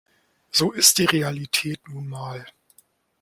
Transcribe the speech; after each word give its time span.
So 0.49 0.71
ist 0.71 0.97
die 0.97 1.05
Realität 1.05 1.87
nun 1.87 2.09
mal. 2.09 2.47